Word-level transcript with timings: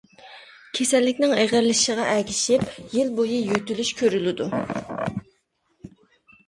كېسەللىكنىڭ 0.77 1.33
ئېغىرلىشىشىغا 1.41 2.07
ئەگىشىپ 2.13 2.81
يىل 2.97 3.13
بويى 3.21 3.39
يۆتىلىش 3.51 3.93
كۆرۈلىدۇ. 4.01 4.53